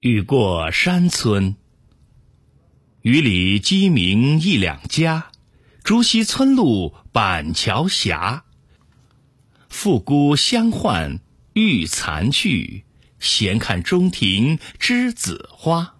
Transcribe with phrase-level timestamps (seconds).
[0.00, 1.56] 雨过山村，
[3.02, 5.32] 雨里鸡鸣一两家，
[5.82, 8.16] 竹溪村路板桥斜。
[9.68, 11.18] 复姑相唤
[11.54, 12.84] 浴残去，
[13.18, 15.97] 闲看中庭栀子花。